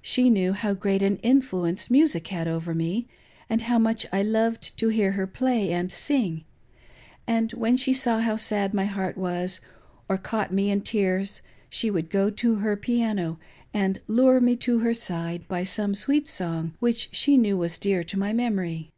[0.00, 3.08] She knew how great an influence music had over me,
[3.50, 6.44] and how much I loved to hear her play and sing;
[7.26, 9.60] and when she saw how sad my heart was,
[10.08, 13.40] or caught me in tears, she would go to her piano,
[13.74, 18.04] and lure me to her side by some sweet song which she knew was dear
[18.04, 18.92] to my memory.